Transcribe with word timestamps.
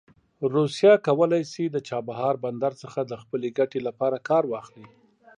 روسیه 0.55 0.93
کولی 1.07 1.41
شي 1.51 1.63
د 1.71 1.77
چابهار 1.89 2.35
بندر 2.43 2.73
څخه 2.81 2.99
د 3.05 3.11
خپلې 3.21 3.47
ګټې 3.57 3.79
لپاره 3.87 4.17
کار 4.29 4.43
واخلي. 4.47 4.87